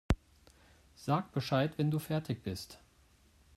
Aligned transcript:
Sag 0.95 1.31
Bescheid, 1.31 1.77
wenn 1.77 1.91
du 1.91 1.99
fertig 1.99 2.41
bist. 2.41 2.79